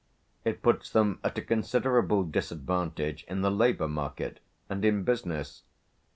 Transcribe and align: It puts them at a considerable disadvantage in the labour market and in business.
It 0.43 0.63
puts 0.63 0.89
them 0.89 1.19
at 1.23 1.37
a 1.37 1.43
considerable 1.43 2.23
disadvantage 2.23 3.23
in 3.27 3.41
the 3.41 3.51
labour 3.51 3.87
market 3.87 4.39
and 4.67 4.83
in 4.83 5.03
business. 5.03 5.61